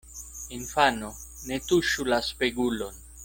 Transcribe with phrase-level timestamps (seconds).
[0.55, 1.11] Infano,
[1.51, 2.99] ne tuŝu la spegulon!